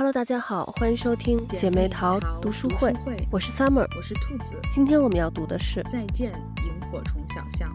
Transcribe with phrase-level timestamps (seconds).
[0.00, 2.90] Hello，大家好，欢迎收听姐妹淘读书会，
[3.30, 4.58] 我是 Summer，我是兔子。
[4.70, 6.32] 今天我们要读的是《再见，
[6.64, 7.70] 萤火虫小巷》。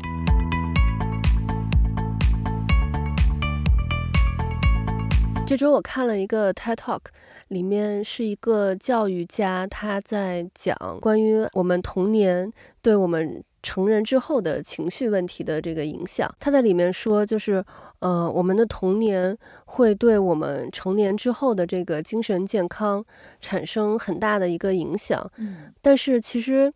[5.46, 7.02] 这周我看了一个 TED Talk，
[7.50, 12.52] 里面是一个教育家，他在讲关于我们童年
[12.82, 16.30] 对我们成人之后的情绪问题的这个影响。
[16.40, 17.66] 他在里面说，就是。
[18.00, 23.04] 呃，我们的童年会对我们成年之后的这个精神健康
[23.40, 25.32] 产生很大的一个影响。
[25.38, 26.72] 嗯，但是其实，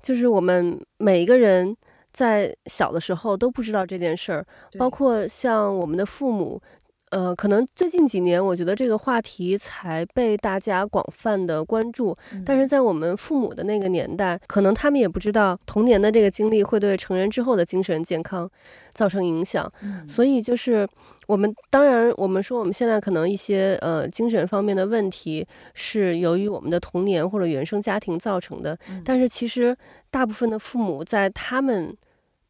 [0.00, 1.74] 就是我们每一个人
[2.12, 4.46] 在小的时候都不知道这件事儿，
[4.78, 6.62] 包括像我们的父母。
[7.10, 12.16] 呃，可能最近几年，我觉得这个话题才被大家广泛的关注。
[12.46, 18.48] 但是在我们父母的那个年代，可能他们也不知道童年的这个经历会对成人之后的精神健康
[18.92, 19.70] 造成影响。
[20.08, 20.88] 所以就是
[21.26, 28.78] 我们当然，我们说我们现在可能一些呃精神方面的问题是由于我们的童年或者原生家庭造成的。
[29.04, 29.76] 但是其实
[30.12, 31.92] 大部分的父母在他们。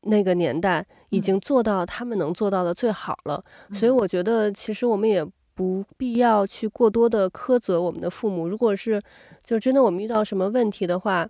[0.02, 5.22] 那个年代已经做到他们能做到的最好了，嗯，所以我觉得其实我们也
[5.54, 8.48] 不必要去过多的苛责我们的父母。
[8.48, 9.02] 如果是
[9.44, 11.28] 就真的我们遇到什么问题的话，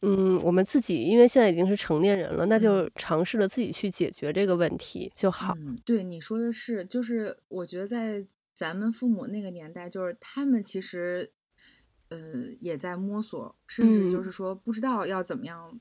[0.00, 5.54] 嗯，我们自己因为现在已经是成年人了，那就尝试着自己去解决这个问题就好。
[5.58, 11.30] 嗯，对，你说的是，就是我觉得在咱们父母那个年代，就是他们其实
[12.08, 12.18] 呃
[12.60, 15.78] 也在摸索，甚至就是说不知道要怎么样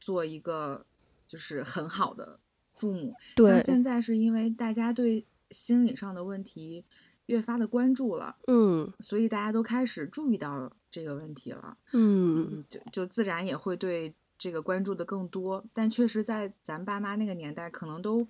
[0.00, 0.86] 做一个。
[1.26, 2.38] 就是很好的
[2.74, 6.84] 父母，对，像现在是因为大家对心理上的问题
[7.26, 15.64] 越发的关注了，嗯，所以大家都开始注意到这个问题了，嗯，就就自然也会对这个关注的更多。
[15.72, 18.26] 但确实，在咱爸妈那个年代，可能都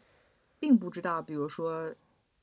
[0.58, 1.94] 并不知道，比如说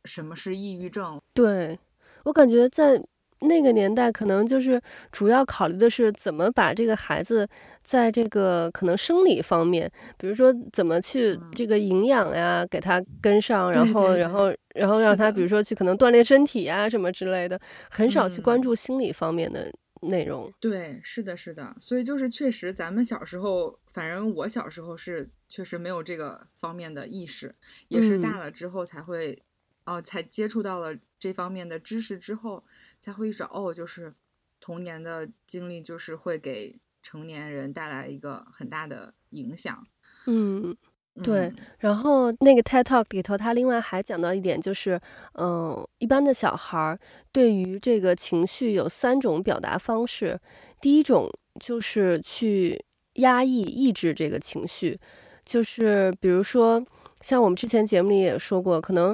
[0.06, 1.20] 什么是抑郁症。
[1.34, 1.80] 对，
[2.26, 3.04] 我感觉在。
[3.44, 7.48] 那个年代可能就是主要考虑的是怎么把这个孩子
[7.84, 17.60] 在这个可能生理方面，比如说怎么去这个营养呀给他跟上，然后然后然后让他比如说去可能锻炼身体呀什么之类的，
[17.90, 19.72] 很少去关注心理方面的
[20.02, 20.52] 内容。
[20.60, 21.76] 对，是的，是的。
[21.80, 27.54] 所以就是确实咱们小时候，反正我小时候是确实没有这个方面的意识，
[27.90, 29.44] 也是大了之后才会。
[29.86, 32.64] 哦，才接触到了这方面的知识之后，
[33.04, 34.14] 才会意识到哦，就是
[34.62, 39.86] 童年的经历就是会给成年人带来一个很大的影响。
[40.26, 40.74] 嗯，
[41.22, 41.48] 对。
[41.48, 44.94] 嗯、然后那个 TED Talk 里头，他另外还讲到一点，就是
[45.34, 46.98] 嗯、呃，一般的小孩儿
[47.34, 50.40] 对于这个情绪有三种表达方式。
[50.80, 52.82] 第一种就是去
[53.16, 54.98] 压抑、抑制这个情绪，
[55.44, 56.82] 就是比如说
[57.20, 59.14] 像我们之前节目里也说过，可能。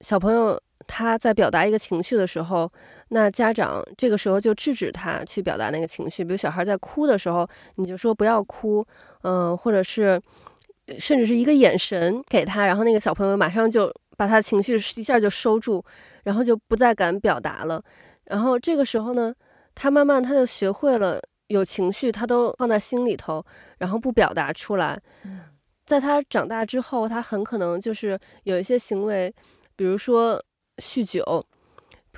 [0.00, 2.70] 小朋友他在表达一个情绪的时候，
[3.14, 6.24] 那家长这个时候就制止他去表达那个情绪。
[6.24, 8.84] 比如小孩在哭的时候，你就说不要哭，
[9.22, 10.20] 嗯、呃，或者是
[10.98, 15.82] 甚至是一个眼神给他，然后那个小朋友马上就把他情绪一下就收住，
[16.24, 17.80] 然后就不再敢表达了。
[18.24, 19.32] 然后这个时候呢，
[19.76, 23.44] 他慢慢他就学会了有情绪他都放在心里头，
[23.78, 25.00] 然后不表达出来。
[25.86, 29.32] 在他长大之后，他很可能就是有一些行为。
[29.76, 30.40] 比如说
[30.78, 31.44] 酗酒，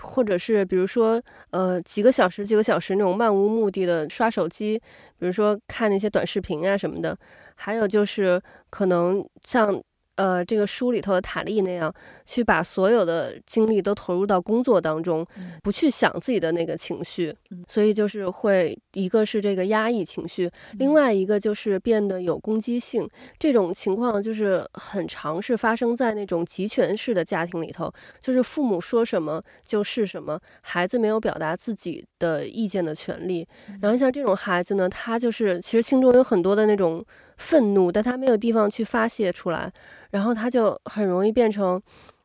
[0.00, 4.78] 或者是比如说呃几个小时几个小时那种漫无目的的刷手机，
[5.18, 7.16] 比如说看那些短视频啊什么的，
[7.54, 8.40] 还有就是
[8.70, 9.82] 可能像。
[10.16, 11.94] 呃，这个书里头的塔利那样，
[12.24, 15.24] 去把所有的精力都投入到工作当中，
[15.62, 17.34] 不去想自己的那个情绪，
[17.68, 23.08] 所以就是会一个是这个压抑情绪，另外一个就是变得有攻击性。
[23.38, 33.46] 这种情况就是很常是发生在那种集权式的家庭里头，就是父母说什么就是什么，孩子没有表达自己的意见的权利。
[33.82, 37.04] 然后像这种孩子呢，他就是其实心中有很多的那种
[37.36, 39.72] 愤怒，但他没有地方去发泄出来。
[40.10, 41.80] 然后他就很容易变成，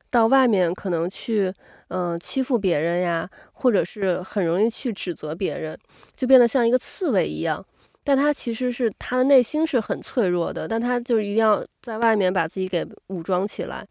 [0.10, 1.54] 到外面可能去，
[1.90, 5.78] 嗯、欺负别人呀，或者是很容易去指责别人，
[6.16, 7.66] 就变得像一个刺猬一样。
[8.12, 13.88] 但他其实是他的内心是很脆弱的，但他就一定要在外面把自己给武装起来。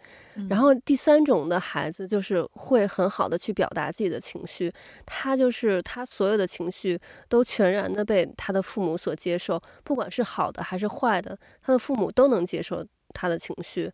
[0.47, 4.71] 然后第三种的孩子就是会很好的去表达自己的情绪，
[5.07, 7.01] 他就是他所有的情绪
[7.31, 12.85] 都全然的被他的父母所接受，不管是好的还是坏的，他的父母都能接受。
[13.15, 13.91] 他的情绪，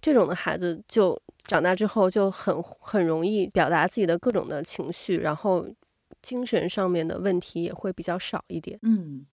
[0.00, 5.68] 这种的孩子就长大之后就很很容易表达自己的各种的情绪，然后
[6.22, 8.76] 精神上面的问题也会比较少一点。
[8.82, 9.24] 嗯，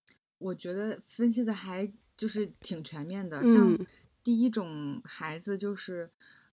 [0.43, 3.45] 我觉得分析的还就是挺全面的。
[3.45, 3.77] 像
[4.21, 6.09] 第一种孩子，就是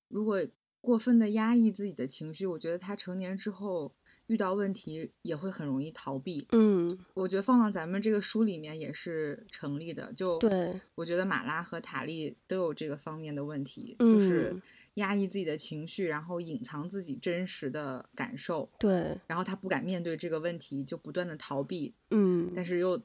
[0.09, 0.41] 如果
[0.81, 3.93] 过分的压抑自己的情绪，我觉得他成年之后
[4.29, 6.47] 遇到问题也会很容易逃避。
[6.53, 10.11] 嗯，我觉得放到咱们这个书里面也是成立的。
[10.15, 14.57] 就对，我觉得马拉和塔利都有这个方面的问题，嗯、就是
[14.95, 18.71] 压抑自己的情绪，然后隐藏自己真实的感受。
[18.79, 21.95] 对，然后他不敢面对这个问题，就不断的逃避。
[22.11, 23.01] 嗯，但是又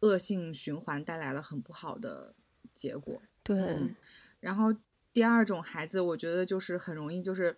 [0.00, 2.34] 恶性循环，带来了很不好的
[2.72, 3.20] 结果。
[3.42, 3.94] 对、嗯，
[4.40, 4.74] 然后
[5.12, 7.56] 第二种孩子，我觉得就是很容易就是。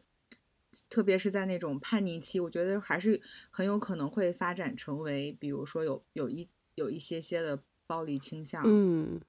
[0.88, 3.20] 特别是在那种叛逆期，我觉得还是
[3.50, 9.20] 很有可能会发展成为，比如说有有一有一些些的暴力倾向，嗯，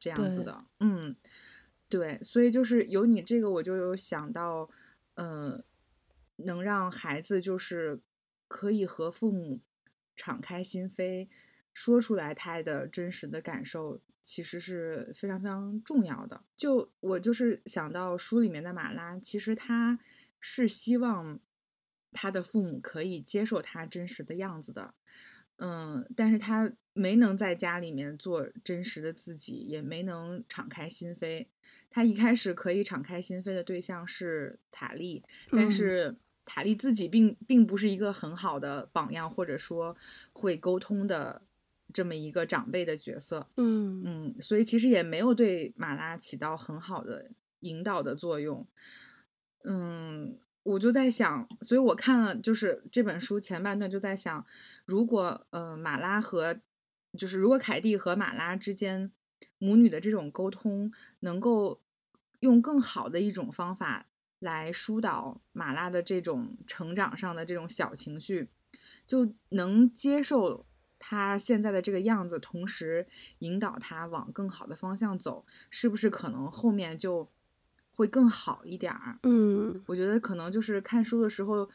[0.00, 1.14] 这样子的，嗯，
[1.88, 4.68] 对，所以就是有你这个，我就有想到，
[5.14, 5.62] 呃，
[6.38, 8.00] 能让孩子就是
[8.48, 9.60] 可以和父母
[10.16, 11.28] 敞开心扉，
[11.72, 16.42] 说出来他的真实的感受，其实是非常非常重要的。
[16.56, 19.98] 就我就是想到书里面的马拉，其实他。
[20.42, 21.38] 是希望
[22.12, 24.94] 他的父母可以接受他真实的样子的，
[25.56, 31.48] 嗯，但是他没能在家里面做真实的自己，也没能敞开心扉。
[31.90, 36.16] 他一开始可以敞开心扉的对象是塔莉，但是
[36.46, 39.94] 塔莉自己并并不是一个很好的榜样，或者说
[40.32, 41.42] 会沟通的
[41.92, 48.66] 这么一个长辈的角色，嗯嗯，所以其实也没有对马拉起到很好的引导的作用。
[49.64, 54.46] 嗯，我就在想，所以我看了就是这本书前半段，就在想，
[54.84, 56.60] 如果呃马拉和
[57.18, 59.10] 就是如果凯蒂和马拉之间
[59.58, 61.80] 母女的这种沟通，能够
[62.40, 64.06] 用更好的一种方法
[64.38, 68.48] 来疏导马拉的这种成长上的这种小情绪，
[69.06, 70.64] 就能接受
[71.00, 73.08] 他现在的这个样子，同时
[73.40, 77.28] 引导他往更好的方向走，是不是可能后面就。
[77.92, 81.68] 会更好一点儿，嗯，我觉得可能就是看书的时候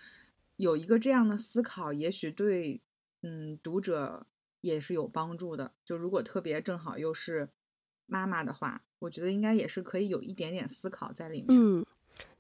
[0.56, 2.82] 有一个这样的思考，也许对，
[3.22, 4.26] 嗯，读者
[4.62, 5.74] 也是有帮助的。
[5.84, 7.50] 就如果特别正好又是
[8.08, 11.48] 妈妈的话，我觉得应该也是可以有一点点思考在里面。
[11.50, 11.86] 嗯，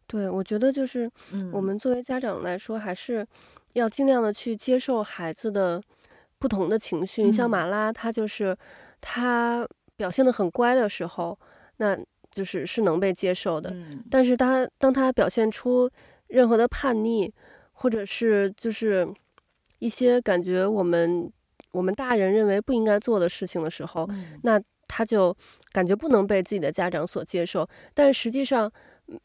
[0.08, 1.12] 对，我觉得就是，
[1.52, 3.28] 我们作为家长来说，还是
[3.74, 5.84] 要尽量的去接受孩子的
[6.40, 7.24] 不同的情绪。
[7.24, 8.56] 嗯，像马拉，他就是
[9.02, 11.38] 他表现的很乖的时候，
[11.78, 11.98] 那。
[12.32, 15.90] 就是是能被接受的，嗯、但是他当他表现出
[16.28, 17.34] 任何的叛逆，
[17.72, 19.08] 或者是就是
[19.80, 21.32] 一些感觉我们
[21.72, 25.34] 我们大人认为不应该做的事情的时候，嗯、那他就
[25.72, 27.66] 感觉不能被自己的家长所接受。
[27.94, 28.70] 但实际上，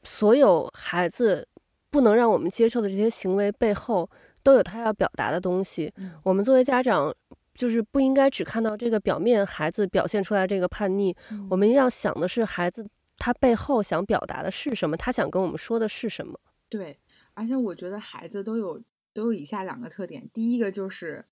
[0.05, 1.49] 所有孩子
[1.91, 4.09] 不能让我们接受的这些行为背后，
[4.43, 5.93] 都有他要表达的东西。
[5.97, 7.15] 嗯、我们作为家长。
[7.53, 12.89] 就是不应该只看到这个表面，孩子表现出来这个叛逆，嗯、我们要想的是孩子
[13.19, 16.41] 他背后想表达的是什么，他想跟我们说的是什么。
[16.71, 16.99] 对，
[17.35, 18.81] 而且我觉得孩子都有
[19.13, 21.23] 都有以下两个特点，第一个就是，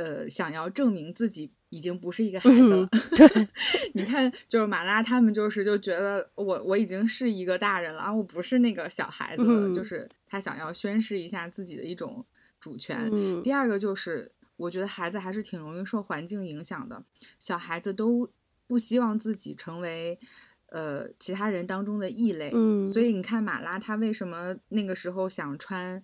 [0.00, 2.88] 呃，想要证明自己已经不是一个孩子了。
[2.90, 3.48] 嗯、对，
[3.94, 12.24] 你看，就是马拉他们就是就觉得我我已经是一个大人了，我不是那个小孩子了，嗯、就是他想要宣示一下自己的一种
[12.58, 13.10] 主权。
[13.12, 14.32] 嗯、第二个就是。
[14.60, 17.02] 我觉得孩子还是挺容易受环境影响的，
[17.38, 18.30] 小孩子都
[18.66, 20.18] 不希望自己成为，
[20.66, 22.52] 呃，其他人当中的异类。
[22.54, 26.02] 嗯，所以你看马拉他为什么那个时候想穿，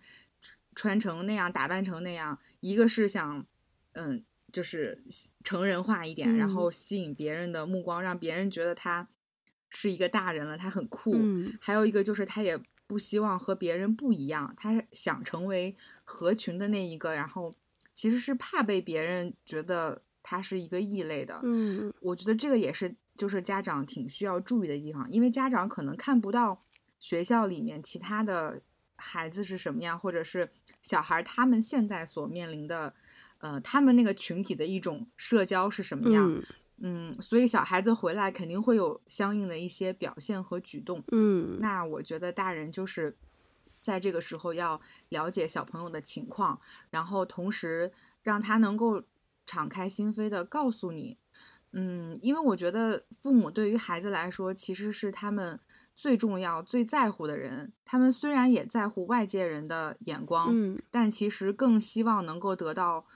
[0.75, 3.45] 穿成那样，打扮成那样，一个是想，
[3.97, 4.23] 嗯，
[4.53, 5.03] 就是
[5.43, 9.09] 成人化一点，嗯，然后吸引别人的目光，让别人觉得他
[9.69, 11.15] 是一个大人了，他很酷。
[11.17, 17.57] 嗯，还有一个就是他也不希望和别人不一样，他想成为合群的那一个，然后。
[17.97, 26.63] 其实是怕被别人觉得他是一个异类的，嗯，我觉得这个也是就是家长挺需要注意的地方，因为家长可能看不到
[26.99, 28.61] 学校里面其他的
[28.97, 30.51] 孩子是什么样，或者是
[30.83, 32.95] 小孩他们现在所面临的，
[33.47, 36.33] 呃，他们那个群体的一种社交是什么样，
[36.79, 43.17] 嗯，嗯，所以小孩子回来肯定会有相应的一些表现和举动，嗯，那我觉得大人就是。
[43.87, 46.59] 在这个时候要了解小朋友的情况，
[46.91, 49.05] 然后同时让他能够
[49.47, 51.17] 敞开心扉的告诉你，
[51.71, 55.61] 嗯，因为我觉得父母对于孩子来说其实是他们
[55.95, 57.73] 最重要、最在乎的人。
[57.85, 63.07] 他们虽然也在乎外界人的眼光，嗯，但其实更希望能够得到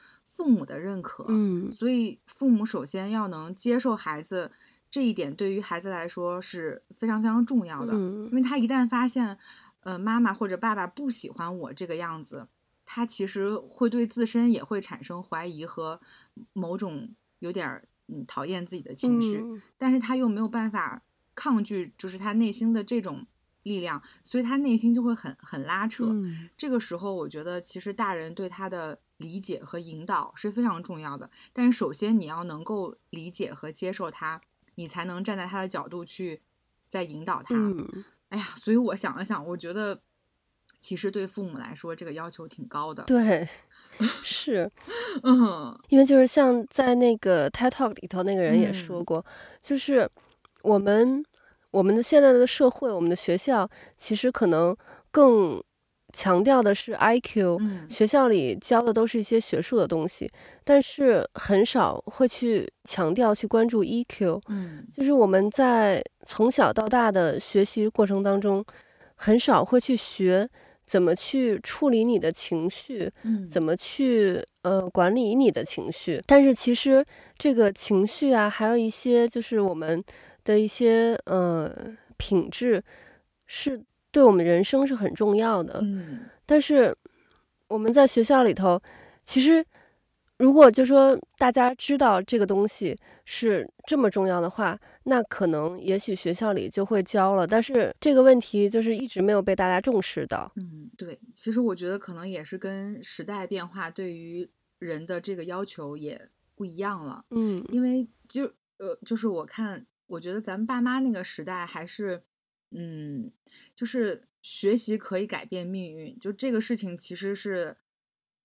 [0.41, 4.51] 父母的认可，嗯，所以父母首先要能接受孩子
[4.91, 9.39] 这一点，对于孩子来说是非常非常重要的，嗯，因为他一旦发现。
[9.83, 12.49] 呃，妈妈或者爸爸不喜欢我这个样子，
[12.85, 16.03] 他其实会对自身也会产生怀疑和
[16.53, 21.03] 某种有点嗯讨厌自己的情绪，嗯，但是他又没有办法
[21.35, 23.27] 抗拒，就是他内心的这种
[23.63, 26.05] 力量，所以他内心就会很很拉扯。
[26.11, 31.31] 嗯，这个时候，我觉得其实大人对他的理解和引导是非常重要的。
[31.53, 34.41] 但是首先你要能够理解和接受他，
[34.75, 36.43] 你才能站在他的角度去
[36.89, 37.55] 再引导他。
[37.55, 40.00] 嗯，哎呀，所以我想了想，我觉得。
[40.83, 43.03] 其实对父母来说，这个要求挺高的。
[43.03, 43.47] 对，
[44.25, 44.71] 是，
[45.23, 49.25] 嗯，因为就是像在那个 TED Talk 里头，那个人也说过，嗯、
[49.61, 50.11] 就是
[50.62, 51.23] 我们
[51.71, 54.75] 我们的现在的社会，我们的学校其实可能
[55.11, 55.62] 更
[56.12, 60.31] 强调的是 IQ，、嗯、学校里教的都是一些学术的东西，
[60.64, 64.40] 但是很少会去强调去关注 EQ。
[64.49, 68.64] 嗯，就是我们在从小到大的学习过程当中，
[69.14, 70.49] 很少会去学。
[70.87, 73.09] 怎么去处理你的情绪？
[73.23, 76.21] 嗯，怎么去呃管理你的情绪？
[76.26, 77.07] 但是其实
[77.38, 80.02] 这个情绪啊，还有一些就是我们
[80.43, 81.73] 的一些呃
[82.17, 82.83] 品质，
[83.47, 85.81] 是对我们人生是很重要的。
[85.83, 86.97] 嗯，但是
[87.69, 88.81] 我们在学校里头，
[89.25, 89.64] 其实。
[90.40, 97.47] 如果就说大家知道这个东西是这么重要的话，那可能也许学校里就会教了。
[97.47, 100.50] 但是这个问题就是一直没有被大家重视到。
[100.57, 104.49] 嗯，对，其实我觉得可能也是跟时代变化对于
[104.79, 107.23] 人的这个要求也不一样了。
[107.33, 112.23] 嗯，因为就呃，就是我看，我觉得咱们爸妈那个时代还是，
[112.71, 113.31] 嗯，
[113.77, 117.77] 就是学习可以改变命运，就这个事情其实是。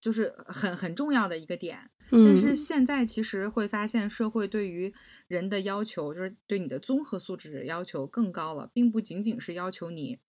[0.01, 4.93] 就是很很重要的一个点，但是现在其实会发现社会对于
[5.27, 10.19] 人的要求，就是对你的综合素质要求更高了，并不仅仅是要求你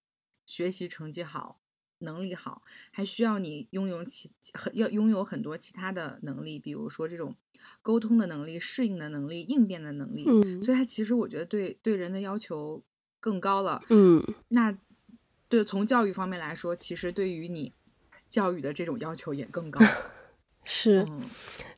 [0.47, 1.61] 学习成绩好、
[1.99, 7.37] 能力好，还需要你拥有其很要拥有很多其他的能力，比如说这种
[7.83, 10.25] 沟通的能力、适应的能力、应变的能力。
[10.27, 12.83] 嗯，所以它其实我觉得对对人的要求
[13.27, 13.83] 更高了。
[13.89, 14.73] 嗯，那
[15.49, 17.73] 对从教育方面来说，其实对于你。
[18.29, 19.81] 教育的这种要求也更高，
[20.67, 21.23] 是，嗯、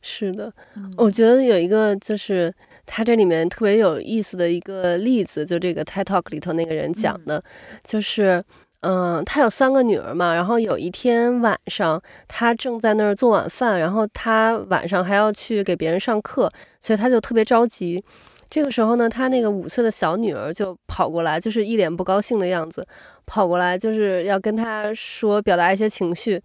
[0.01, 0.93] 是的、嗯。
[0.97, 2.53] 我觉得有一个就是
[2.87, 8.43] 他这里面特别有意思的一个例子，就这个 TED Talk 里头那个人讲的，嗯、就是，
[8.81, 16.51] 嗯、呃，他有三个女儿嘛，然后有一天晚上，他正在那儿做晚饭，然后他晚上还要去给别人上课，
[16.81, 18.03] 所以他就特别着急。
[18.51, 22.87] 这个时候呢，他那个五岁的小女儿就跑过来，就是一脸不高兴的样子，
[23.27, 26.41] 跑过来就是要跟他说，表达一些情绪。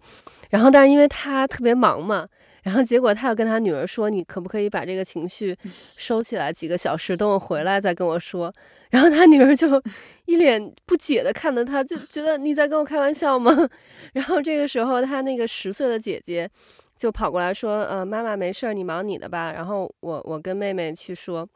[0.50, 2.28] 然后，但是因为他特别忙嘛，
[2.62, 5.56] 然后结果他要跟他女儿说：“你可不可以把这个情绪
[5.96, 8.52] 收起来几个小时，等我回来再跟我说。”
[8.90, 9.82] 然后他女儿就
[10.26, 13.50] 一脸不解的看着他，就觉得你在跟我开玩笑吗？
[14.12, 16.48] 然后这个时候，他那个十岁的姐姐
[16.96, 21.48] 就跑过来说：“呃，妈妈没事儿，你忙你的吧。”然后我我跟妹妹去说。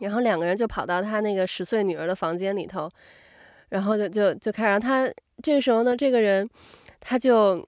[0.00, 2.90] 然后两个人就跑到他那个十岁女儿的房间里头，
[3.70, 5.10] 然后就就就开始他。
[5.42, 6.48] 这个时候呢，这个人
[6.98, 7.62] 他就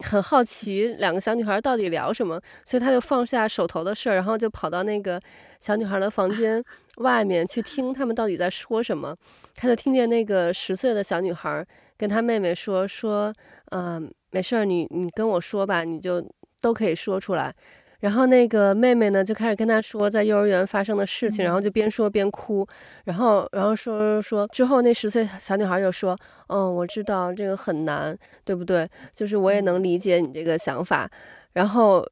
[0.00, 5.18] 很好奇两个小女孩到底聊什么，所以他就放下手头的事儿，然后就跑到那个
[5.58, 6.62] 小女孩的房间
[6.98, 9.16] 外面去听他们到底在说什么。
[9.56, 13.32] 他就听见那个十岁的小女孩跟他妹妹说说，
[13.70, 16.22] 嗯、呃，没事儿，你你跟我说吧，你就
[16.60, 17.54] 都可以说出来。
[18.04, 22.66] 然后那个妹妹呢，就开始跟他说在幼儿园发生的事情，然后就边说边哭，
[23.04, 26.14] 然后然后说说说之后，那十岁小女孩就说
[26.48, 28.86] ：“嗯，我知道这个很难，对不对？
[29.14, 31.10] 就是我也能理解你这个想法。”
[31.54, 32.06] 然后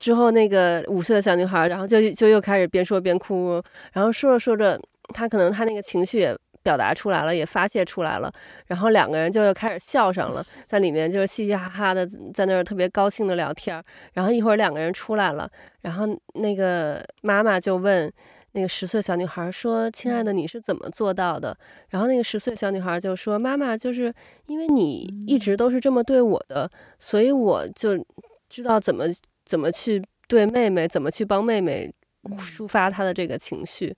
[0.00, 3.62] 之后那个五岁的小女孩，然后就就又开始边说边哭，
[3.92, 4.76] 然后说着说着，
[5.14, 6.36] 她可能她那个情绪也。
[6.66, 8.28] 表达出来了，也发泄出来了，
[8.66, 12.04] 然后两个人就又开始笑上了，在里面就是嘻嘻哈哈的，
[12.34, 13.80] 在那儿特别高兴的聊天。
[14.14, 15.48] 然后一会儿两个人出来了，
[15.82, 16.04] 然后
[16.34, 18.12] 那个妈妈就问
[18.50, 21.56] 那个十岁小女孩说：“亲爱的，你是怎么做到的？”
[21.90, 24.12] 然后那个十岁小女孩就说：“妈妈，就是
[24.46, 26.68] 因为你一直都是这么对我的，
[26.98, 28.04] 所以我就
[28.48, 29.04] 知道怎么
[29.44, 31.88] 怎么去对妹妹，怎么去帮妹妹
[32.24, 33.94] 抒发她的这个情绪。”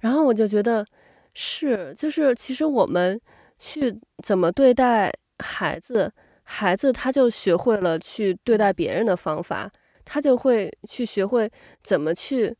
[0.00, 0.86] 然后我就觉得。
[1.34, 3.20] 是，就是其实我们
[3.58, 6.12] 去怎么对待孩子，
[6.42, 9.70] 孩子他就学会了去对待别人的方法，
[10.04, 11.50] 他就会去学会
[11.82, 12.54] 怎么去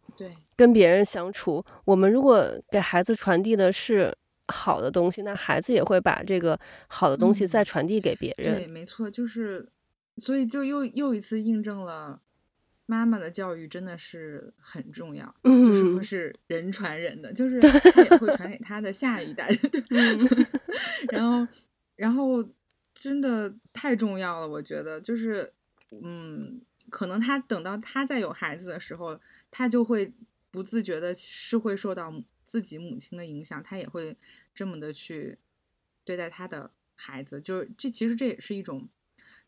[0.57, 1.65] 跟别人相处。
[1.85, 4.15] 我们如果给孩子传递的是
[4.49, 8.55] 好的东西，那孩子也会把这个好的东西再传递给别人。
[8.55, 9.69] 嗯，对，没错，就是，
[10.17, 12.21] 所以就又又一次印证了。
[12.87, 19.49] 妈妈的教育真的是很重要，嗯、就是不是人传人的，就是他也会传给他的下一代。
[21.11, 21.49] 然后，
[21.97, 22.47] 然后
[22.93, 25.53] 真的太重要了，我觉得就是，
[25.91, 26.61] 嗯，
[26.91, 29.19] 可能他等到他再有孩子的时候，
[29.51, 30.13] 他就会
[30.51, 32.13] 不自觉的是会受到
[32.45, 34.17] 自己母亲的影响，他也会
[34.53, 35.39] 这么的去
[36.05, 38.89] 对待他的孩子，就是这其实这也是一种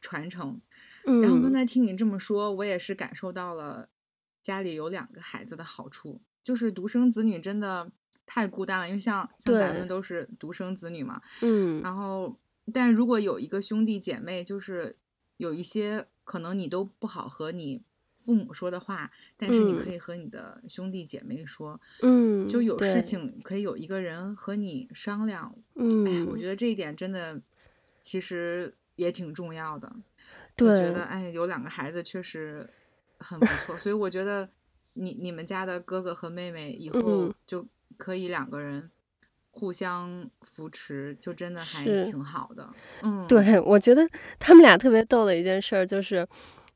[0.00, 0.60] 传承。
[1.06, 3.88] 嗯，然后刚才听你这么说，我也是感受到了
[4.42, 7.90] 家里有两个孩子的好处，就是独生子女真的
[8.26, 12.38] 太孤单了，因为像像咱们都是独生子女嘛，嗯，然后
[12.72, 14.96] 但如果有一个兄弟姐妹，就是
[15.36, 17.82] 有一些可能你都不好和你
[18.16, 27.42] 父母说的话，但是你可以和你的兄弟姐妹说，嗯，就有事情可以有一个人和你商量，嗯，哎，我觉得这一点真的
[28.00, 29.94] 其实也挺重要的。
[30.56, 32.68] 对，我觉得哎，有两个孩子确实
[33.18, 34.48] 很不错，所以我觉得
[34.92, 38.88] 你你们家的哥哥和妹妹以后就可以两个人
[39.50, 42.68] 互相扶持，就真的还挺好的。
[43.02, 44.08] 嗯，对，我觉得
[44.38, 46.24] 他们俩特别逗的一件事就是，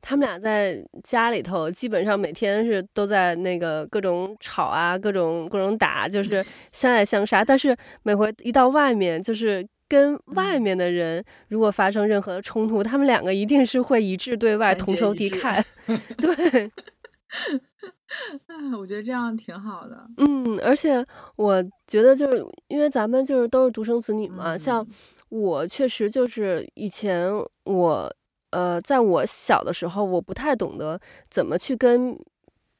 [0.01, 9.65] 他们俩在家里头基本上每天是都在那个各种吵啊，各种各种打，就是相爱相杀，但是每回一到外面就是。
[9.89, 15.61] 跟外面的人如果发生任何的冲突，嗯、他们两个一定是会一致对外，同仇敌忾。
[16.15, 16.71] 对，
[18.79, 20.07] 我觉得这样挺好的。
[20.17, 21.03] 嗯，而且
[21.35, 24.87] 我觉得就是因为咱们就是都是独生子女嘛，嗯、像
[25.29, 27.29] 我确实就是以前
[27.63, 28.15] 我
[28.51, 32.15] 呃，在我小的时候，我不太懂得怎么去跟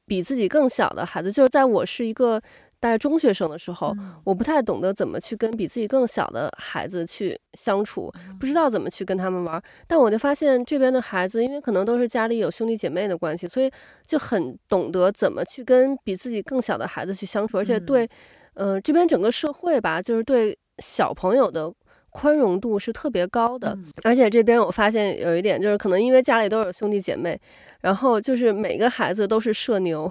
[0.06, 2.40] 比自己更小的孩子，就是在我是一个。
[2.80, 3.94] 大概中学生的时候，
[4.24, 8.10] 我不太懂得怎么去跟比自己更小的孩子去相处，
[8.40, 9.62] 不知道怎么去跟他们玩。
[9.86, 13.70] 但我就发现这边的孩子，因为可能都是家里有兄弟姐妹的关系，所以
[14.06, 18.08] 就很懂得怎么去跟比自己更小的孩子去相处，而且对，
[18.54, 21.70] 呃，这边整个社会吧，就是对小朋友的
[22.08, 23.76] 宽容度是特别高的。
[24.04, 27.38] 而且这边我发现有一点，就是可能因为家里都有兄弟姐妹，
[27.82, 30.10] 然后就是每个孩子都是社牛。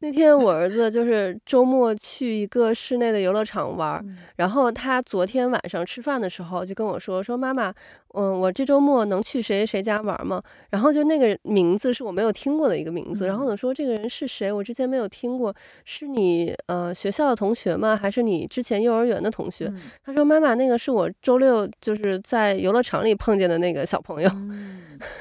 [0.00, 4.04] 那天我儿子就是周末去一个室内的游乐场玩，
[4.36, 7.72] 然后他昨天晚上吃饭的时候就跟我说说，妈妈，
[8.12, 10.42] 嗯，我这周末能去谁谁家玩吗？
[10.70, 14.52] 然后就那个名字是我没有听过的一个名字，然后我说这个人是谁？
[14.52, 17.96] 我之前没有听过，是你呃学校的同学吗？
[17.96, 19.72] 还是你之前幼儿园的同学？
[20.04, 24.30] 他说妈妈，那个是我周六就是在游乐场里碰见的那个小朋友。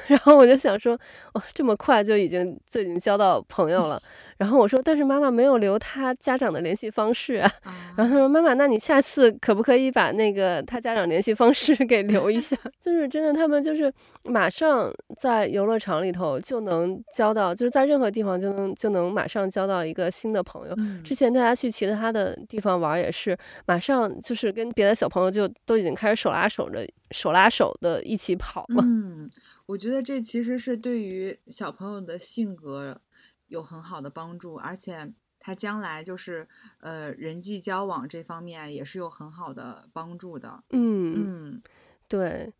[0.07, 0.93] 然后我就想说，
[1.33, 4.01] 哦，这么快就已经就已经交到朋友了。
[4.35, 7.49] 然后我说，但是妈妈没有留他家长的联系方式啊。
[7.95, 12.57] 然后他说，妈妈，那你下次可不可以把那个他家长联系方式给留一下？
[12.81, 13.93] 就是真的，他们就是
[14.25, 20.75] 马上在游乐场里头就能交到，就是在任何地方就能就能马上交到一个新的朋友。
[21.03, 28.83] 之前大家去其他的地方玩也是，马上就是跟别的小朋友就都已经开始手拉手的手拉手的一起跑了。
[28.83, 29.29] 嗯，
[29.67, 32.99] 我觉得这其实是对于小朋友的性格。
[33.47, 36.47] 有很好的帮助，而且他将来就是
[36.79, 40.63] 呃人际交往这方面也是有很好的帮助的。
[40.71, 41.61] 嗯嗯，
[42.07, 42.51] 对，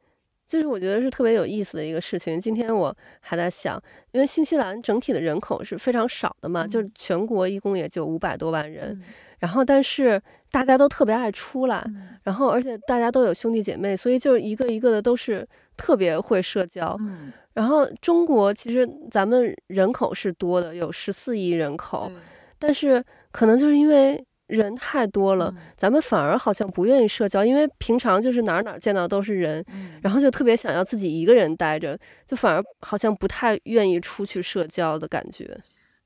[0.53, 2.39] 就是我觉得是特别有意思的一个事情。
[2.39, 9.01] 今天我还在想，因为新西兰整体的人口是非常少的嘛，嗯、就是全国一共也就五百多万人，嗯、
[9.39, 15.43] 然后但是大家都特别爱出来，嗯、然后而且大家都有兄弟姐妹，所以就一个一个的都是
[15.75, 16.95] 特别会社交。
[16.99, 22.21] 嗯然后中国其实咱们人口是多的，有十四亿人口，嗯、
[22.59, 35.59] 但是可能就是因为人太多了，嗯、咱们反而好像不愿意社交，因为平常就是哪儿哪儿见到都是人，嗯、然后就特别想要自己一个人待着，就反而好像不太愿意出去社交的感觉。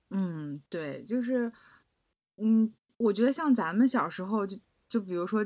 [0.09, 1.51] 嗯，对，就是，
[2.37, 4.57] 嗯，我觉得像咱们小时候就
[4.87, 5.45] 就比如说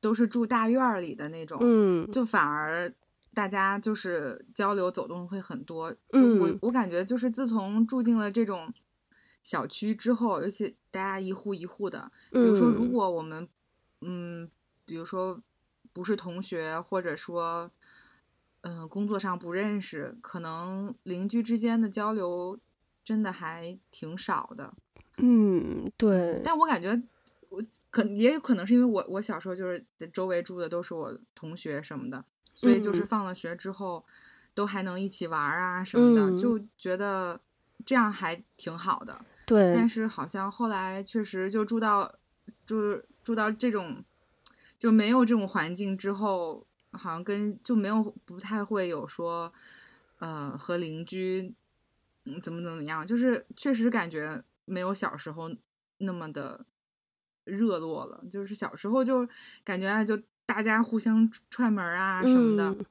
[0.00, 2.92] 都是住大院里的那种，嗯，就反而。
[3.34, 8.72] 大家就是交流走动会很多，嗯，我我感觉就是自从住进了这种
[9.42, 13.48] 小区之后，尤其大家一户一户的，比如说如果我们，
[14.00, 14.50] 嗯，
[14.84, 15.40] 比如说
[15.92, 17.70] 不是同学，或者说，
[18.62, 22.58] 嗯、呃，工作上不认识，可能邻居之间的交流
[23.02, 24.74] 真的还挺少的。
[25.16, 26.40] 嗯，对。
[26.44, 27.02] 但我感觉
[27.48, 32.24] 我可也有可能是因为我我小时候就是周围住的都是我同学什么的。
[32.54, 34.12] 所以就是放了学之后，嗯、
[34.52, 37.40] 都还能一起玩啊什么的，嗯、就觉得
[37.88, 39.24] 这样还挺好的。
[39.46, 39.72] 对。
[39.74, 42.14] 但是好像后来确实就住到，
[42.66, 44.04] 住住到这种，
[44.78, 49.50] 就没有这种环境之后，好像跟就没有不太会有说，
[50.18, 51.54] 呃，和邻居，
[52.26, 55.50] 嗯，怎么怎么样，就是确实感觉没有小时候
[55.96, 56.66] 那么的
[57.44, 58.22] 热络了。
[58.30, 59.26] 就是小时候就
[59.64, 60.20] 感觉就。
[60.48, 62.86] 大家互相串门啊什么的，嗯、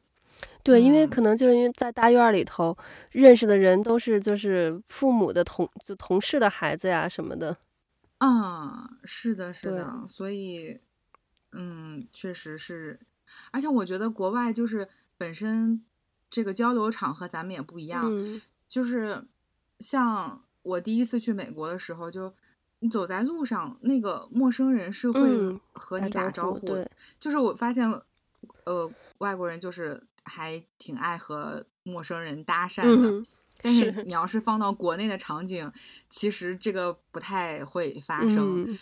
[0.68, 7.56] 对，因为可能就因为在大院里头、嗯、认识的人都是就是父母的同就同事的孩子呀什么的。
[8.20, 10.80] 嗯，是的，是的，所以，
[11.54, 13.00] 嗯，确实是。
[13.52, 15.84] 而且我觉得国外就是本身
[16.30, 19.24] 这个交流场和咱们也不一样，嗯、就是
[19.80, 22.34] 像我第一次去美国的时候，就
[22.80, 26.86] 你走在路上，那个陌生人是会和你打招呼，
[27.20, 27.90] 就是我发现，
[28.66, 33.10] 呃，外国人就是还挺爱和陌生人搭讪的。
[33.10, 33.26] 嗯
[33.60, 35.72] 但是你要是放到国内的场景，
[36.12, 38.66] 其实这个不太会发生。
[38.68, 38.80] 嗯、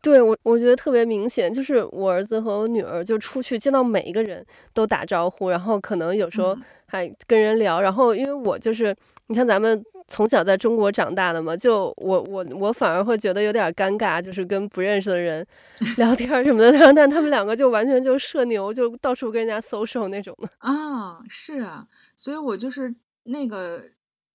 [0.00, 7.82] 对我，我觉得特别明显，就是我儿子和我女儿就出去见到每一个人都打招呼，然后可能有时候还跟人聊。
[7.82, 8.96] 嗯、然后因为我就是，
[9.28, 15.46] 你像咱们从小在中国长大的嘛，就我我我反而会觉得有点尴尬，就是跟不认识的人
[15.96, 16.92] 聊天什么的。
[16.92, 20.48] 但他们两个就完全就社牛，就到处跟人家 social 那种的。
[20.58, 21.86] 啊，是啊，
[22.16, 23.82] 所以我就是那个。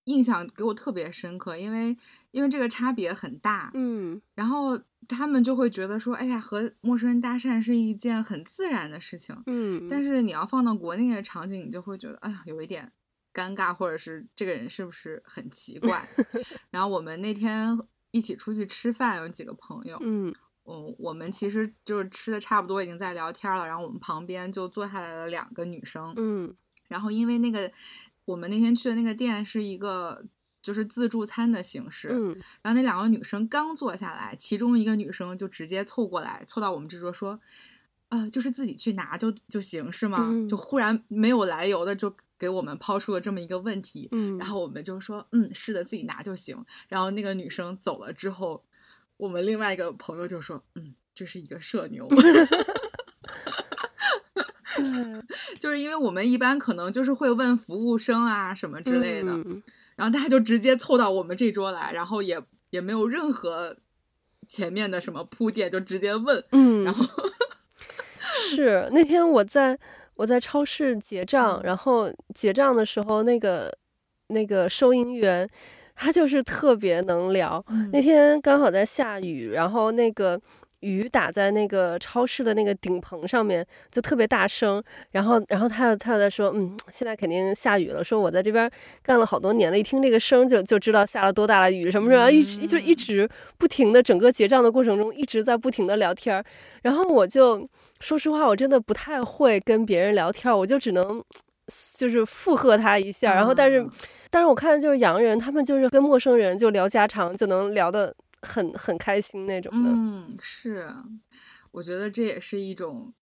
[0.06, 1.96] 印象给我特别深刻，因为
[2.32, 4.78] 因为这个差别很大，嗯，然后
[5.08, 12.92] 他们就会觉得说，哎呀，和陌生人搭讪是一件很自然的事情，嗯，但是你要放到国内的场景，你就会觉得，哎呀，有一点
[13.34, 16.08] 尴尬，或者是这个人是不是很奇怪？
[16.72, 17.78] 然后我们那天
[18.12, 20.34] 一起出去吃饭，有几个朋友，嗯，
[20.66, 26.56] 嗯，我们其实就是吃的差不多，已经在聊天了，然后我们旁边就坐下来了两个女生，嗯，
[26.88, 27.72] 然后因为那个。
[28.26, 30.24] 我们那天去的那个店是一个
[30.62, 32.28] 就是自助餐的形式，嗯，
[32.62, 37.38] 然后那两个女生刚坐下来，其中一个女生就直接凑过来，凑到我们这桌说，
[38.08, 40.20] 呃，就是自己去拿就就行是吗？
[40.22, 46.62] 嗯，就忽然没有来由的就给我们抛出了这么一个问题，嗯，然后我们就说，嗯，是的，自己拿就行。
[46.90, 48.62] 然后那个女生走了之后，
[49.16, 52.06] 我们另外一个朋友就说，嗯，这是一个社牛。
[54.76, 55.24] 对，
[55.58, 59.64] 就是因为我们一般可能就是会问服务生啊什么之类的，嗯、
[59.96, 63.78] 然后大家就直接凑到我们这桌来，然后也也没有任何
[64.50, 66.44] 前面的什么铺垫，就直接问。
[66.52, 67.06] 嗯，然后
[68.54, 69.80] 是那天我在
[70.16, 73.72] 我在超市结账，然后结账的时候，那个
[74.28, 75.48] 那个收银员
[75.96, 77.64] 他就是特别能聊。
[77.70, 80.40] 嗯、那天刚好在下雨，然后那个。
[80.84, 84.84] 雨打在那个超市的那个顶棚上面，就特别大声。
[85.12, 88.04] 然后，然后他他又在说，嗯，现在肯定下雨了。
[88.04, 88.70] 说我在这边
[89.02, 96.44] 干了好多年了，一听这个声就就知道下了多大的雨，什么什么，一直就一直不停的，整个结账的过程中一直在不停的聊天。
[96.82, 97.66] 然后我就
[98.04, 101.24] 说实话，我真的不太会跟别人聊天，我就只能
[101.98, 103.34] 就是附和他一下。
[103.34, 103.88] 然后，但是，
[104.30, 108.16] 但是我看就是洋人，他们就是跟陌生人就聊家常，就能聊得。
[108.46, 110.94] 很很开心那种的，嗯，是，
[111.72, 113.14] 我觉得这也是一种，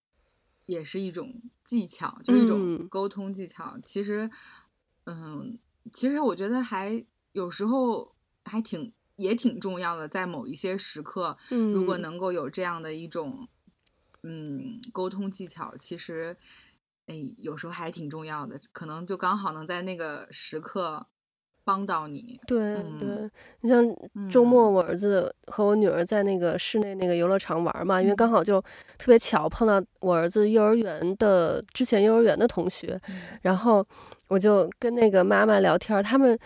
[0.66, 3.74] 也是一种技巧，就是一种沟通技巧。
[3.76, 4.28] 嗯、其实，
[5.04, 5.56] 嗯，
[5.92, 13.46] 其实我觉得还有时候还挺也挺重要的，在某一些时刻，嗯、如果能够有这样的一种，
[14.22, 16.36] 嗯，沟通技巧，其实，
[17.06, 21.06] 哎，有时候还挺重要的，可能就刚好能在那个时刻。
[21.64, 23.30] 帮到你，对对，
[23.60, 23.80] 你像
[24.28, 28.60] 周末我儿子和我女儿在那个室内那个游乐场玩嘛，因为刚好就
[28.98, 33.00] 特别巧碰到我儿子幼儿园的之前幼儿园的同学，
[33.42, 33.86] 然后
[34.26, 36.36] 我就跟那个妈妈聊天，他们。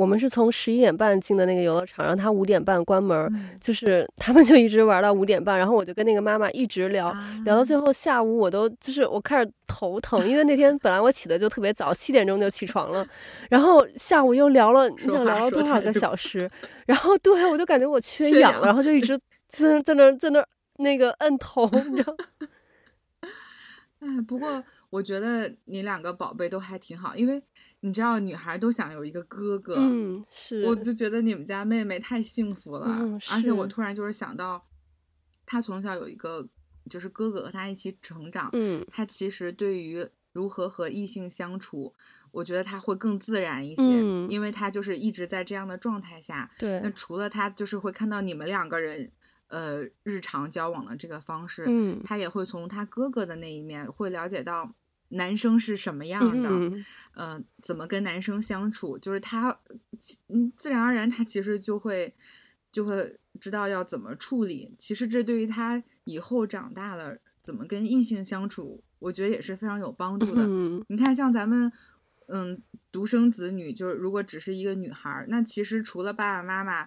[0.00, 13.06] 我们是从十一点半进的那个游乐场，然后他五点半关门，嗯、 就是他们就一直玩到五点半，然后我就跟那个妈妈一直聊，啊、聊到最后下午我都就是我开始头疼，因为那天本来我起的就特别早，七点钟就起床了，
[13.50, 16.50] 然后下午又聊了，你想聊了多少个小时，
[16.86, 20.42] 然后对我就感觉我缺氧，缺氧然后就一直在 在那在那
[20.78, 22.16] 那个摁头，你知道？
[24.00, 27.42] 哎，不过我觉得你两个宝贝都还挺好，因为。
[27.82, 34.66] 你知道，女孩都想有一个哥哥，嗯，是，我就觉得你们家妹妹太幸福了，嗯，而且我突然就是想到，
[35.46, 36.46] 她从小有一个
[36.90, 41.94] 就是哥哥和她一起成长，嗯，她其实对于如何和异性相处，
[42.32, 49.10] 我觉得她会更自然一些，嗯，因为她就是一直在这样的状态下，对，那除了她就是会看到你们两个人，
[49.48, 54.74] 呃，日常交往的这个方式，嗯，她也会从她哥哥的那一面会了解到。
[55.10, 56.48] 男生是什么样的？
[56.48, 58.96] 嗯、呃，怎么跟男生相处？
[58.98, 59.60] 就是他，
[60.28, 62.14] 嗯，自然而然，他其实就会
[62.70, 64.74] 就会知道要怎么处理。
[64.78, 70.42] 其实这对于他以后长大了怎么跟异性相处，我觉得也是非常有帮助的。
[70.46, 71.72] 嗯、你看，像咱们，
[72.26, 76.84] 嗯，独生子女，就是如果只是一个女孩，那其实除了爸爸妈妈，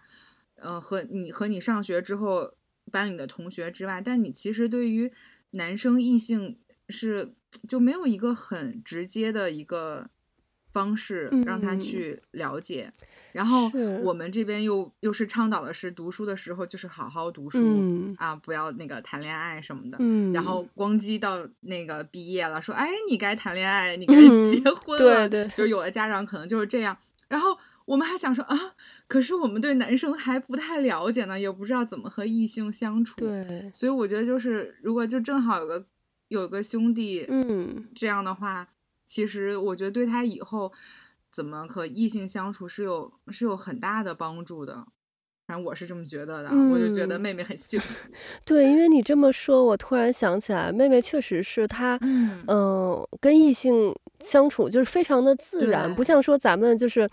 [0.56, 2.56] 嗯、呃，和你和你上学之后
[2.90, 5.12] 班里的同学之外，但你其实对于
[5.52, 6.58] 男生异性
[6.88, 7.34] 是。
[7.68, 10.10] 就没有一个很直接的一个
[10.72, 19.98] 方式让他去了解，嗯、然后我们这边又又是倡导的是读书的时候就是好好读书、嗯、啊，不要那个谈恋爱什么的。
[20.00, 24.98] 嗯、然后光机到那个毕业了，说哎，你该谈恋爱，你该结婚。
[24.98, 26.98] 对对，就有的家长可能就是这样。
[27.28, 28.58] 然后我们还想说啊，
[29.08, 33.16] 可是我们对男生还不太了解呢，也不知道怎么和异性相处。
[33.18, 35.86] 对，所以我觉得就是如果就正好有个
[36.34, 38.68] 有个兄弟，嗯，这样的话。
[39.06, 40.72] 其实我觉得对他以后
[41.30, 44.74] 怎么和异性相处是有是有很大的帮助的，
[45.46, 46.50] 反正我是这么觉得的。
[46.52, 48.10] 嗯、我就觉得妹妹很幸福。
[48.44, 57.08] 对，因为你这么说，我突然想起来，妹妹确实是她，嗯、呃，跟异性相处就是非常的自然，不像说咱们就是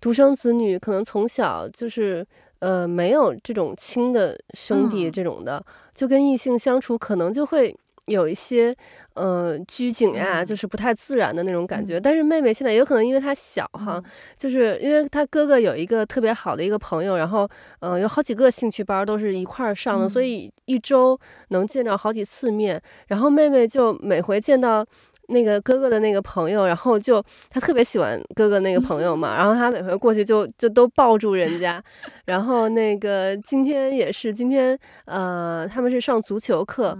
[0.00, 2.24] 独生子女，可能从小就是
[2.60, 7.76] 呃没有这种亲的兄弟这种的，嗯、就跟异性相处可能就会。
[8.06, 8.74] 有一些
[9.14, 11.98] 呃拘谨呀，就是不太自然的那种感觉。
[11.98, 14.04] 嗯、但是妹妹现在有可能因为她小哈，嗯、
[14.36, 21.16] 就是因为她哥哥有一个特别好的一个朋友，然后嗯、呃、有好几个兴趣班都是一块儿上的，嗯、所以一周
[21.50, 22.82] 能见着好几次面。
[23.06, 24.84] 然后妹妹就每回见到
[25.28, 31.80] 那个哥哥的那个朋友，然后就她特别喜欢哥哥那个朋友嘛，嗯、然后她每回过去就就都抱住人家。
[32.24, 36.98] 然后那个今天也是今天呃他们是上足球课。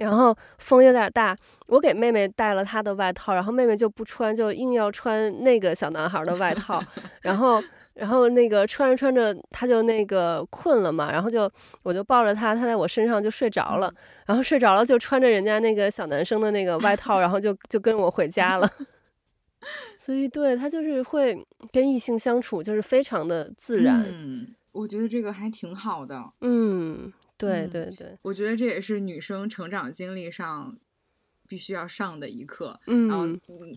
[0.00, 6.82] 嗯然后风有点大，我给妹妹带了她的外套，然后妹妹就不穿，就硬要穿那个小男孩的外套。
[7.22, 7.62] 然后，
[7.94, 11.50] 然后那个穿着穿着，她就那个困了嘛，然后就
[11.82, 13.92] 我就抱着她，她在我身上就睡着了。
[14.26, 18.68] 然后睡着了就穿着人家那个小男生的那个外套，然后就就跟我回家了。
[19.96, 24.02] 所以，对，她就是会跟异性相处，就是非常的自然。
[24.08, 26.20] 嗯，我觉得这个还挺好的。
[26.40, 27.12] 嗯。
[27.48, 30.76] 对对对、嗯，我觉得这也是女生成长经历上
[31.48, 32.78] 必须要上的一课。
[32.86, 33.26] 嗯，然后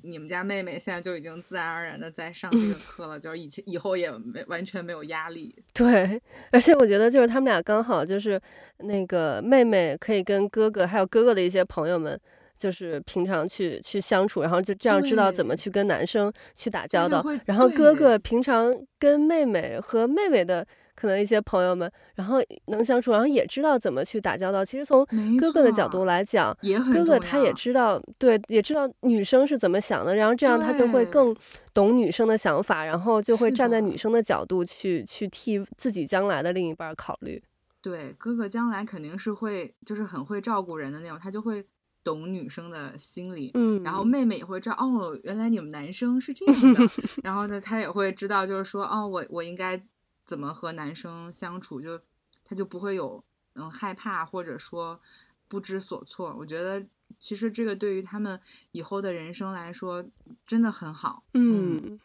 [0.04, 5.56] 你们家妹妹现在就已经自然而然的在上这个 课了，嗯、就是以前以后也没完全没有压力。
[5.74, 8.42] 对，而且我觉得就是他们俩刚好就是
[8.78, 12.20] 那个妹妹可以跟哥哥还有哥哥的一些朋友们，
[12.58, 17.24] 就是平常去去相处，然后就这样知道怎么去跟男生去打交道。
[17.46, 20.66] 然后哥哥平常跟妹妹和妹妹的。
[20.98, 22.38] 可能一些朋友们，然后
[22.68, 24.64] 能相处，然后也知道怎么去打交道。
[24.64, 25.06] 其实从
[25.38, 26.58] 哥哥的角度来讲，
[26.94, 31.36] 哥哥他也知道，对，也知道女生是怎么想的，然后这样他就会更
[31.74, 37.44] 懂女生的想法，然后就会站在女生的角度去去替自己将来的另一半考虑。
[37.82, 41.62] 对，哥哥将来肯定是会，就是很会照顾人的那种，他就会
[42.06, 43.52] 懂女生的心理。
[43.56, 46.90] 嗯，然后妹妹也会知道，哦，原来你们男生是这样的。
[47.22, 49.86] 然后呢，她也会知道，就是说，哦，我我应该。
[50.28, 52.02] 怎么和男生相处，就
[52.44, 55.00] 她就不会有嗯害怕或者说
[55.48, 56.36] 不知所措。
[56.36, 56.84] 我觉得
[57.20, 58.42] 其实这个对于他们
[58.72, 60.04] 以后的人生来说
[60.44, 61.24] 真的很好。
[61.36, 62.00] 嗯，嗯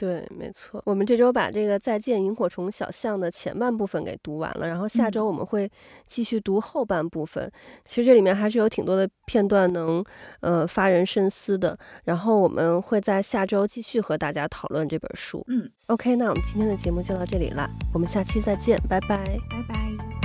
[0.00, 0.80] 对，没错。
[0.86, 5.70] 我们这周把这个《再见萤火虫小巷》的前半部分给读完了，然后下周我们会
[6.06, 7.44] 继续读后半部分。
[7.44, 7.52] 嗯、
[7.84, 10.02] 其实这里面还是有挺多的片段能
[10.40, 11.78] 呃发人深思的。
[12.04, 15.44] 然后我们会在下周继续和大家讨论这本书。
[15.48, 15.70] 嗯。
[15.88, 19.18] OK，那我们今天的节目就到这里了，我们下期再见，拜拜，
[19.50, 20.19] 拜拜。